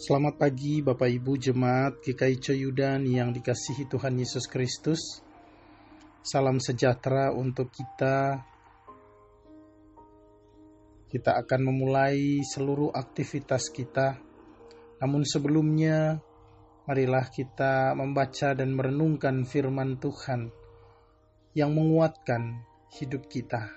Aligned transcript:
Selamat 0.00 0.40
pagi 0.40 0.80
Bapak 0.80 1.12
Ibu 1.12 1.36
Jemaat 1.36 2.00
GKI 2.00 2.40
Coyudan 2.40 3.04
yang 3.04 3.36
dikasihi 3.36 3.84
Tuhan 3.84 4.16
Yesus 4.16 4.48
Kristus. 4.48 5.20
Salam 6.24 6.56
sejahtera 6.56 7.36
untuk 7.36 7.68
kita. 7.68 8.40
Kita 11.04 11.36
akan 11.44 11.60
memulai 11.68 12.40
seluruh 12.40 12.96
aktivitas 12.96 13.68
kita. 13.68 14.16
Namun 15.04 15.28
sebelumnya, 15.28 16.16
marilah 16.88 17.28
kita 17.28 17.92
membaca 17.92 18.56
dan 18.56 18.72
merenungkan 18.72 19.44
firman 19.44 20.00
Tuhan 20.00 20.48
yang 21.52 21.76
menguatkan 21.76 22.64
hidup 22.96 23.28
kita. 23.28 23.68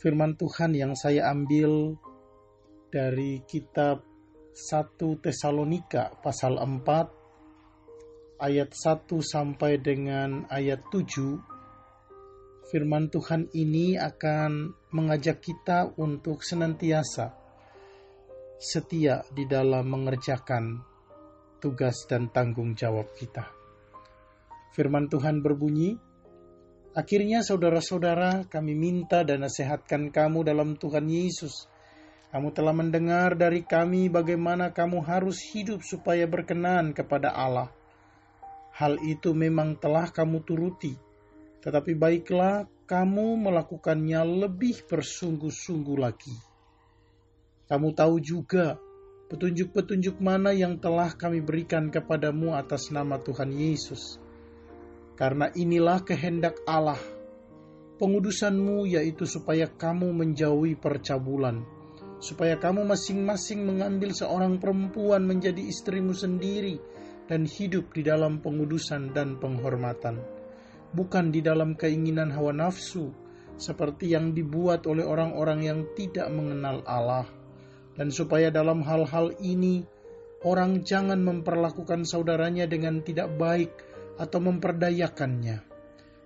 Firman 0.00 0.40
Tuhan 0.40 0.72
yang 0.72 0.96
saya 0.96 1.28
ambil 1.28 2.00
dari 2.96 3.44
kitab 3.44 4.00
1 4.56 5.20
Tesalonika 5.20 6.16
pasal 6.16 6.56
4 6.56 8.40
ayat 8.40 8.72
1 8.72 9.04
sampai 9.20 9.76
dengan 9.84 10.48
ayat 10.48 10.80
7 10.88 12.72
firman 12.72 13.12
Tuhan 13.12 13.52
ini 13.52 14.00
akan 14.00 14.72
mengajak 14.96 15.44
kita 15.44 15.92
untuk 16.00 16.40
senantiasa 16.40 17.36
setia 18.56 19.20
di 19.28 19.44
dalam 19.44 19.92
mengerjakan 19.92 20.80
tugas 21.60 22.08
dan 22.08 22.32
tanggung 22.32 22.72
jawab 22.72 23.12
kita. 23.12 23.44
Firman 24.72 25.12
Tuhan 25.12 25.44
berbunyi, 25.44 26.00
Akhirnya 26.96 27.44
saudara-saudara 27.44 28.48
kami 28.48 28.72
minta 28.72 29.20
dan 29.20 29.44
nasihatkan 29.44 30.08
kamu 30.08 30.48
dalam 30.48 30.80
Tuhan 30.80 31.04
Yesus 31.12 31.68
kamu 32.26 32.50
telah 32.50 32.74
mendengar 32.74 33.38
dari 33.38 33.62
kami 33.62 34.10
bagaimana 34.10 34.74
kamu 34.74 34.98
harus 35.06 35.38
hidup 35.54 35.86
supaya 35.86 36.26
berkenan 36.26 36.90
kepada 36.90 37.30
Allah. 37.30 37.70
Hal 38.74 38.98
itu 39.06 39.30
memang 39.30 39.78
telah 39.78 40.10
kamu 40.10 40.42
turuti, 40.42 40.98
tetapi 41.62 41.94
baiklah 41.94 42.66
kamu 42.90 43.46
melakukannya 43.46 44.46
lebih 44.46 44.84
bersungguh-sungguh 44.90 45.96
lagi. 45.96 46.34
Kamu 47.70 47.94
tahu 47.94 48.18
juga 48.18 48.74
petunjuk-petunjuk 49.30 50.18
mana 50.18 50.50
yang 50.50 50.82
telah 50.82 51.14
kami 51.14 51.40
berikan 51.40 51.94
kepadamu 51.94 52.58
atas 52.58 52.90
nama 52.90 53.22
Tuhan 53.22 53.54
Yesus. 53.54 54.18
Karena 55.16 55.48
inilah 55.56 56.04
kehendak 56.04 56.60
Allah, 56.68 57.00
pengudusanmu 57.96 58.84
yaitu 58.84 59.24
supaya 59.24 59.70
kamu 59.70 60.12
menjauhi 60.12 60.76
percabulan 60.76 61.75
supaya 62.26 62.58
kamu 62.58 62.82
masing-masing 62.82 63.62
mengambil 63.62 64.10
seorang 64.10 64.58
perempuan 64.58 65.22
menjadi 65.22 65.62
istrimu 65.62 66.10
sendiri 66.10 66.74
dan 67.30 67.46
hidup 67.46 67.94
di 67.94 68.02
dalam 68.02 68.42
pengudusan 68.42 69.14
dan 69.14 69.38
penghormatan, 69.38 70.18
bukan 70.90 71.30
di 71.30 71.38
dalam 71.38 71.78
keinginan 71.78 72.34
hawa 72.34 72.50
nafsu, 72.50 73.14
seperti 73.54 74.10
yang 74.10 74.34
dibuat 74.34 74.90
oleh 74.90 75.06
orang-orang 75.06 75.62
yang 75.62 75.80
tidak 75.94 76.26
mengenal 76.34 76.82
Allah, 76.82 77.30
dan 77.94 78.10
supaya 78.10 78.50
dalam 78.50 78.82
hal-hal 78.82 79.30
ini 79.38 79.86
orang 80.42 80.82
jangan 80.82 81.22
memperlakukan 81.22 82.02
saudaranya 82.02 82.66
dengan 82.66 83.06
tidak 83.06 83.30
baik 83.38 83.70
atau 84.18 84.42
memperdayakannya, 84.42 85.62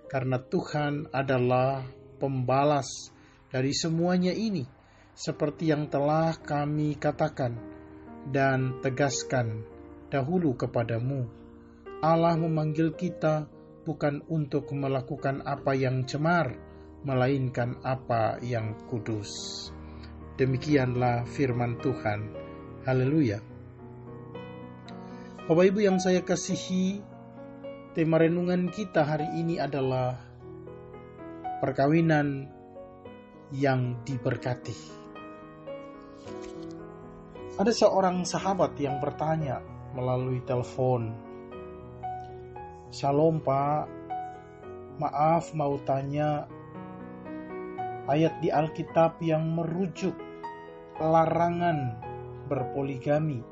karena 0.09 0.37
Tuhan 0.49 1.13
adalah 1.13 1.85
pembalas 2.17 2.89
dari 3.53 3.69
semuanya 3.69 4.33
ini 4.33 4.80
seperti 5.15 5.71
yang 5.71 5.91
telah 5.91 6.35
kami 6.39 6.95
katakan 6.95 7.59
dan 8.29 8.79
tegaskan 8.79 9.65
dahulu 10.11 10.53
kepadamu. 10.55 11.25
Allah 12.01 12.33
memanggil 12.37 12.97
kita 12.97 13.45
bukan 13.85 14.25
untuk 14.29 14.69
melakukan 14.73 15.41
apa 15.45 15.73
yang 15.73 16.05
cemar, 16.05 16.53
melainkan 17.05 17.77
apa 17.81 18.37
yang 18.41 18.77
kudus. 18.89 19.29
Demikianlah 20.37 21.25
firman 21.29 21.77
Tuhan. 21.81 22.33
Haleluya. 22.85 23.41
Bapak 25.45 25.65
Ibu 25.67 25.79
yang 25.83 25.97
saya 25.99 26.23
kasihi, 26.25 27.03
tema 27.93 28.17
renungan 28.17 28.71
kita 28.71 29.05
hari 29.05 29.27
ini 29.37 29.59
adalah 29.61 30.17
perkawinan 31.59 32.49
yang 33.51 34.01
diberkati. 34.07 35.00
Ada 37.61 37.77
seorang 37.77 38.25
sahabat 38.25 38.73
yang 38.81 38.97
bertanya 38.97 39.61
melalui 39.93 40.41
telepon. 40.49 41.13
Shalom 42.89 43.37
Pak, 43.37 43.85
maaf 44.97 45.53
mau 45.53 45.77
tanya 45.85 46.49
ayat 48.09 48.41
di 48.41 48.49
Alkitab 48.49 49.21
yang 49.21 49.45
merujuk 49.53 50.17
larangan 50.97 52.01
berpoligami. 52.49 53.45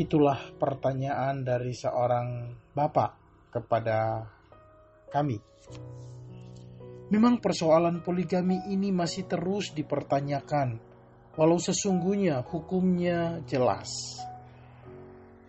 Itulah 0.00 0.40
pertanyaan 0.56 1.44
dari 1.44 1.76
seorang 1.76 2.56
bapak 2.72 3.12
kepada 3.52 4.24
kami. 5.12 5.36
Memang 7.12 7.44
persoalan 7.44 8.00
poligami 8.00 8.72
ini 8.72 8.88
masih 8.88 9.28
terus 9.28 9.76
dipertanyakan, 9.76 10.80
walau 11.36 11.60
sesungguhnya 11.60 12.40
hukumnya 12.40 13.44
jelas. 13.44 13.92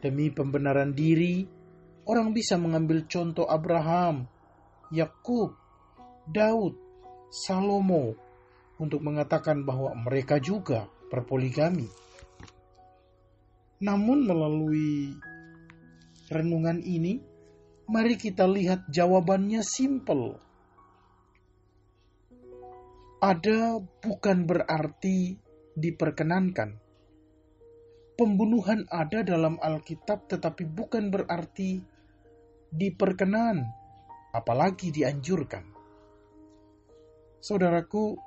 Demi 0.04 0.28
pembenaran 0.28 0.92
diri, 0.92 1.48
orang 2.04 2.36
bisa 2.36 2.60
mengambil 2.60 3.08
contoh 3.08 3.48
Abraham, 3.48 4.28
Yakub, 4.92 5.56
Daud, 6.28 6.76
Salomo 7.32 8.12
untuk 8.76 9.00
mengatakan 9.00 9.64
bahwa 9.64 9.96
mereka 9.96 10.44
juga 10.44 10.92
berpoligami. 11.08 11.88
Namun 13.80 14.28
melalui 14.28 15.16
renungan 16.28 16.84
ini, 16.84 17.24
mari 17.88 18.20
kita 18.20 18.44
lihat 18.52 18.92
jawabannya 18.92 19.64
simple 19.64 20.52
ada 23.24 23.80
bukan 24.04 24.44
berarti 24.44 25.40
diperkenankan. 25.80 26.76
Pembunuhan 28.20 28.84
ada 28.92 29.24
dalam 29.24 29.56
Alkitab 29.64 30.28
tetapi 30.28 30.68
bukan 30.68 31.08
berarti 31.08 31.80
diperkenan, 32.68 33.64
apalagi 34.36 34.92
dianjurkan. 34.92 35.64
Saudaraku, 37.40 38.20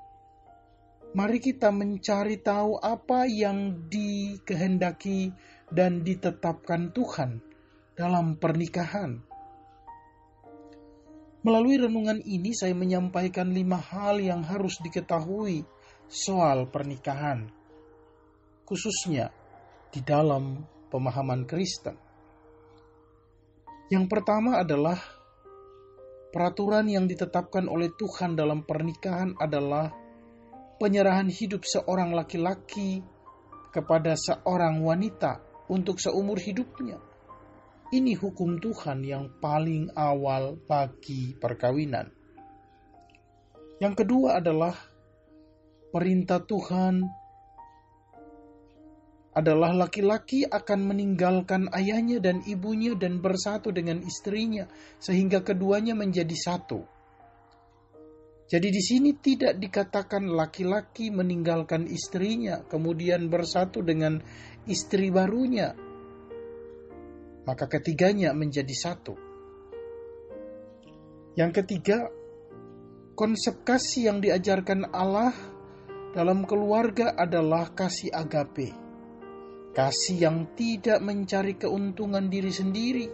mari 1.12 1.44
kita 1.44 1.68
mencari 1.68 2.40
tahu 2.40 2.80
apa 2.80 3.28
yang 3.28 3.84
dikehendaki 3.92 5.28
dan 5.68 6.00
ditetapkan 6.08 6.96
Tuhan 6.96 7.44
dalam 7.92 8.40
pernikahan 8.40 9.25
Melalui 11.46 11.78
renungan 11.78 12.18
ini 12.26 12.50
saya 12.50 12.74
menyampaikan 12.74 13.54
lima 13.54 13.78
hal 13.78 14.18
yang 14.18 14.42
harus 14.42 14.82
diketahui 14.82 15.62
soal 16.10 16.66
pernikahan, 16.66 17.46
khususnya 18.66 19.30
di 19.94 20.02
dalam 20.02 20.66
pemahaman 20.90 21.46
Kristen. 21.46 21.94
Yang 23.94 24.10
pertama 24.10 24.58
adalah 24.58 24.98
peraturan 26.34 26.90
yang 26.90 27.06
ditetapkan 27.06 27.70
oleh 27.70 27.94
Tuhan 27.94 28.34
dalam 28.34 28.66
pernikahan 28.66 29.38
adalah 29.38 29.94
penyerahan 30.82 31.30
hidup 31.30 31.62
seorang 31.62 32.10
laki-laki 32.10 33.06
kepada 33.70 34.18
seorang 34.18 34.82
wanita 34.82 35.38
untuk 35.70 36.02
seumur 36.02 36.42
hidupnya. 36.42 36.98
Ini 37.86 38.18
hukum 38.18 38.58
Tuhan 38.58 39.06
yang 39.06 39.38
paling 39.38 39.94
awal 39.94 40.58
bagi 40.58 41.38
perkawinan. 41.38 42.10
Yang 43.78 43.94
kedua 44.02 44.42
adalah 44.42 44.74
perintah 45.94 46.42
Tuhan 46.42 47.06
adalah 49.36 49.70
laki-laki 49.86 50.48
akan 50.48 50.80
meninggalkan 50.82 51.68
ayahnya 51.70 52.18
dan 52.18 52.42
ibunya 52.48 52.98
dan 52.98 53.22
bersatu 53.22 53.68
dengan 53.70 54.02
istrinya 54.02 54.66
sehingga 54.98 55.46
keduanya 55.46 55.94
menjadi 55.94 56.32
satu. 56.34 56.82
Jadi 58.50 58.68
di 58.72 58.82
sini 58.82 59.10
tidak 59.14 59.62
dikatakan 59.62 60.26
laki-laki 60.26 61.14
meninggalkan 61.14 61.86
istrinya 61.86 62.66
kemudian 62.66 63.30
bersatu 63.30 63.84
dengan 63.84 64.18
istri 64.66 65.12
barunya, 65.12 65.76
maka 67.46 67.70
ketiganya 67.70 68.34
menjadi 68.34 68.74
satu. 68.74 69.14
Yang 71.38 71.62
ketiga, 71.62 72.10
konsep 73.14 73.62
kasih 73.62 74.12
yang 74.12 74.18
diajarkan 74.18 74.90
Allah 74.90 75.32
dalam 76.12 76.42
keluarga 76.44 77.14
adalah 77.14 77.70
kasih 77.70 78.10
agape. 78.10 78.74
Kasih 79.76 80.16
yang 80.16 80.56
tidak 80.56 81.04
mencari 81.04 81.54
keuntungan 81.60 82.32
diri 82.32 82.48
sendiri. 82.48 83.06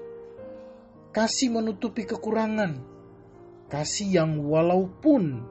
Kasih 1.10 1.50
menutupi 1.50 2.06
kekurangan. 2.06 2.78
Kasih 3.66 4.22
yang 4.22 4.38
walaupun 4.46 5.42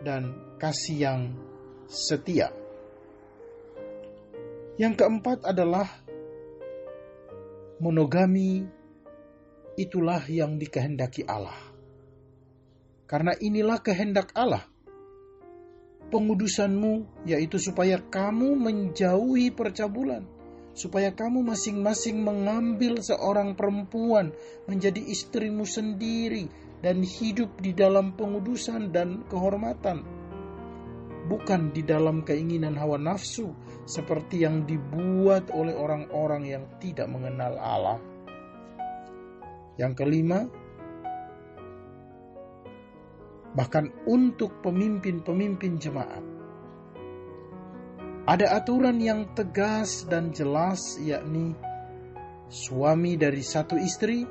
dan 0.00 0.32
kasih 0.56 0.96
yang 0.96 1.20
setia. 1.84 2.48
Yang 4.80 5.04
keempat 5.04 5.44
adalah 5.44 6.05
monogami 7.76 8.64
itulah 9.76 10.24
yang 10.28 10.56
dikehendaki 10.56 11.28
Allah. 11.28 11.56
Karena 13.06 13.36
inilah 13.38 13.78
kehendak 13.84 14.32
Allah. 14.34 14.64
Pengudusanmu 16.06 17.26
yaitu 17.26 17.58
supaya 17.58 17.98
kamu 17.98 18.54
menjauhi 18.56 19.50
percabulan, 19.50 20.22
supaya 20.72 21.10
kamu 21.10 21.42
masing-masing 21.42 22.22
mengambil 22.22 23.02
seorang 23.02 23.58
perempuan 23.58 24.30
menjadi 24.70 25.02
istrimu 25.02 25.66
sendiri 25.66 26.46
dan 26.80 27.02
hidup 27.02 27.58
di 27.58 27.74
dalam 27.74 28.14
pengudusan 28.14 28.94
dan 28.94 29.26
kehormatan. 29.26 30.06
Bukan 31.26 31.74
di 31.74 31.82
dalam 31.82 32.22
keinginan 32.22 32.78
hawa 32.78 33.02
nafsu 33.02 33.50
seperti 33.86 34.42
yang 34.42 34.66
dibuat 34.66 35.54
oleh 35.54 35.72
orang-orang 35.72 36.42
yang 36.42 36.64
tidak 36.82 37.06
mengenal 37.06 37.54
Allah. 37.54 37.98
Yang 39.78 39.92
kelima, 40.02 40.50
bahkan 43.54 43.88
untuk 44.10 44.58
pemimpin-pemimpin 44.60 45.78
jemaat. 45.78 46.24
Ada 48.26 48.58
aturan 48.58 48.98
yang 48.98 49.32
tegas 49.38 50.02
dan 50.10 50.34
jelas, 50.34 50.98
yakni 50.98 51.54
suami 52.50 53.14
dari 53.14 53.38
satu 53.38 53.78
istri 53.78 54.26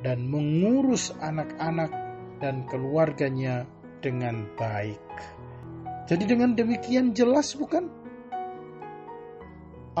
dan 0.00 0.24
mengurus 0.24 1.12
anak-anak 1.20 1.92
dan 2.40 2.64
keluarganya 2.64 3.68
dengan 4.00 4.48
baik. 4.56 5.04
Jadi, 6.08 6.24
dengan 6.24 6.56
demikian 6.56 7.12
jelas, 7.12 7.52
bukan? 7.52 8.00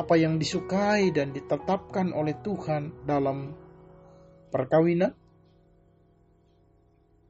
Apa 0.00 0.16
yang 0.16 0.40
disukai 0.40 1.12
dan 1.12 1.36
ditetapkan 1.36 2.16
oleh 2.16 2.40
Tuhan 2.40 3.04
dalam 3.04 3.52
perkawinan 4.48 5.12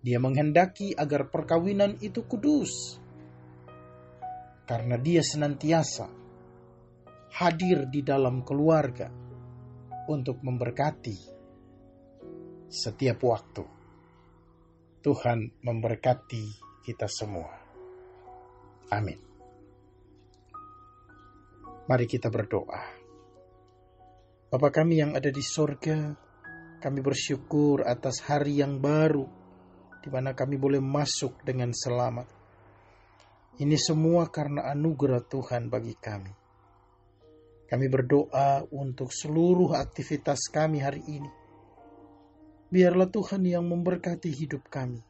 dia 0.01 0.17
menghendaki 0.17 0.97
agar 0.97 1.29
perkawinan 1.29 2.01
itu 2.01 2.25
kudus, 2.25 2.97
karena 4.65 4.97
dia 4.97 5.21
senantiasa 5.21 6.09
hadir 7.37 7.85
di 7.91 8.01
dalam 8.01 8.41
keluarga 8.41 9.13
untuk 10.09 10.41
memberkati 10.41 11.19
setiap 12.71 13.19
waktu. 13.21 13.65
Tuhan 15.05 15.65
memberkati 15.65 16.45
kita 16.85 17.09
semua. 17.09 17.53
Amin. 18.93 19.30
Mari 21.91 22.07
kita 22.07 22.31
berdoa. 22.31 22.87
Bapa 24.47 24.71
kami 24.71 25.03
yang 25.03 25.19
ada 25.19 25.27
di 25.27 25.43
sorga, 25.43 26.15
kami 26.79 27.03
bersyukur 27.03 27.83
atas 27.83 28.23
hari 28.31 28.63
yang 28.63 28.79
baru 28.79 29.27
di 29.99 30.07
mana 30.07 30.31
kami 30.31 30.55
boleh 30.55 30.79
masuk 30.79 31.43
dengan 31.43 31.75
selamat. 31.75 32.31
Ini 33.59 33.75
semua 33.75 34.31
karena 34.31 34.71
anugerah 34.71 35.19
Tuhan 35.27 35.67
bagi 35.67 35.99
kami. 35.99 36.31
Kami 37.67 37.87
berdoa 37.91 38.63
untuk 38.71 39.11
seluruh 39.11 39.75
aktivitas 39.75 40.47
kami 40.47 40.87
hari 40.87 41.03
ini. 41.11 41.31
Biarlah 42.71 43.11
Tuhan 43.11 43.43
yang 43.43 43.67
memberkati 43.67 44.31
hidup 44.31 44.71
kami. 44.71 45.03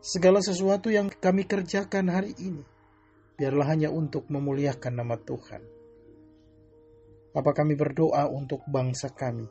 Segala 0.00 0.40
sesuatu 0.40 0.88
yang 0.88 1.12
kami 1.12 1.44
kerjakan 1.44 2.08
hari 2.08 2.32
ini, 2.40 2.64
biarlah 3.36 3.68
hanya 3.72 3.88
untuk 3.92 4.28
memuliakan 4.32 4.92
nama 4.96 5.16
Tuhan. 5.20 5.62
Apa 7.36 7.52
kami 7.52 7.76
berdoa 7.76 8.24
untuk 8.32 8.64
bangsa 8.64 9.12
kami, 9.12 9.44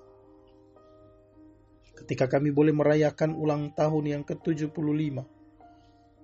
ketika 1.96 2.28
kami 2.28 2.52
boleh 2.52 2.76
merayakan 2.76 3.34
ulang 3.40 3.72
tahun 3.72 4.04
yang 4.20 4.24
ke-75. 4.28 5.24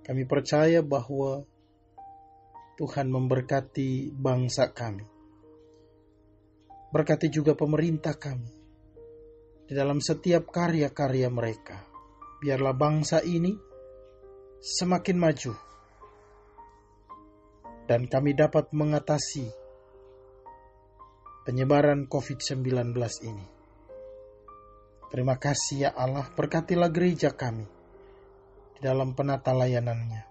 Kami 0.01 0.23
percaya 0.25 0.83
bahwa 0.83 1.45
Tuhan 2.75 3.07
memberkati 3.07 4.11
bangsa 4.11 4.73
kami. 4.75 5.05
Berkati 6.91 7.31
juga 7.31 7.55
pemerintah 7.55 8.17
kami 8.19 8.51
di 9.69 9.73
dalam 9.77 10.03
setiap 10.03 10.51
karya-karya 10.51 11.31
mereka. 11.31 11.87
Biarlah 12.41 12.75
bangsa 12.75 13.23
ini 13.23 13.53
semakin 14.59 15.17
maju 15.21 15.70
dan 17.91 18.07
kami 18.07 18.31
dapat 18.31 18.71
mengatasi 18.71 19.51
penyebaran 21.43 22.07
COVID-19 22.07 22.95
ini. 23.27 23.45
Terima 25.11 25.35
kasih 25.35 25.75
ya 25.75 25.89
Allah, 25.91 26.23
berkatilah 26.31 26.87
gereja 26.87 27.35
kami 27.35 27.67
di 28.71 28.79
dalam 28.79 29.11
penata 29.11 29.51
layanannya. 29.51 30.23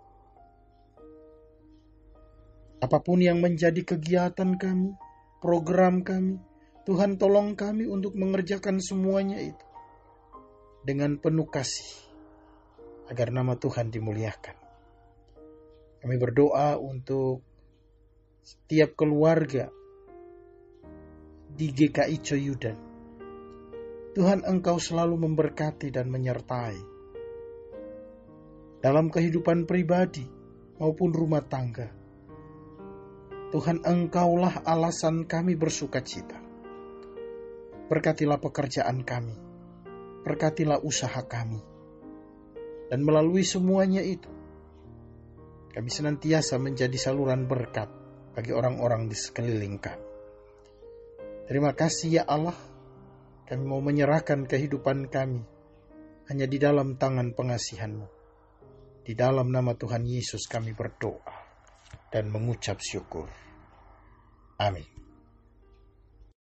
Apa 2.81 2.97
pun 3.05 3.21
yang 3.21 3.45
menjadi 3.45 3.85
kegiatan 3.85 4.57
kami, 4.57 4.97
program 5.45 6.01
kami, 6.01 6.41
Tuhan 6.89 7.21
tolong 7.21 7.53
kami 7.61 7.85
untuk 7.85 8.17
mengerjakan 8.17 8.81
semuanya 8.81 9.37
itu 9.37 9.67
dengan 10.81 11.21
penuh 11.21 11.45
kasih 11.45 12.09
agar 13.13 13.29
nama 13.29 13.53
Tuhan 13.61 13.93
dimuliakan. 13.93 14.57
Kami 16.01 16.17
berdoa 16.17 16.81
untuk 16.81 17.50
setiap 18.41 18.97
keluarga 18.97 19.69
di 21.51 21.69
GKI 21.69 22.17
Coyudan 22.25 22.91
Tuhan 24.11 24.43
Engkau 24.43 24.83
selalu 24.83 25.23
memberkati 25.23 25.95
dan 25.95 26.11
menyertai. 26.11 26.79
Dalam 28.83 29.07
kehidupan 29.07 29.71
pribadi 29.71 30.27
maupun 30.83 31.15
rumah 31.15 31.47
tangga, 31.47 31.87
Tuhan 33.55 33.87
Engkaulah 33.87 34.67
alasan 34.67 35.31
kami 35.31 35.55
bersuka 35.55 36.03
cita. 36.03 36.43
Berkatilah 37.87 38.43
pekerjaan 38.43 39.07
kami, 39.07 39.39
berkatilah 40.27 40.83
usaha 40.83 41.23
kami, 41.23 41.63
dan 42.91 43.07
melalui 43.07 43.47
semuanya 43.47 44.03
itu, 44.03 44.31
kami 45.71 45.87
senantiasa 45.87 46.59
menjadi 46.59 46.99
saluran 46.99 47.47
berkat 47.47 48.00
bagi 48.35 48.53
orang-orang 48.55 49.11
di 49.11 49.17
sekeliling 49.17 49.77
kami. 49.81 50.09
Terima 51.51 51.75
kasih 51.75 52.23
ya 52.23 52.25
Allah 52.31 52.55
kami 53.51 53.63
mau 53.67 53.83
menyerahkan 53.83 54.47
kehidupan 54.47 55.11
kami 55.11 55.43
hanya 56.31 56.47
di 56.47 56.59
dalam 56.63 56.95
tangan 56.95 57.35
pengasihanmu. 57.35 58.07
Di 59.03 59.19
dalam 59.19 59.51
nama 59.51 59.75
Tuhan 59.75 60.07
Yesus 60.07 60.47
kami 60.47 60.71
berdoa 60.71 61.35
dan 62.15 62.31
mengucap 62.31 62.79
syukur. 62.79 63.27
Amin. 64.63 65.00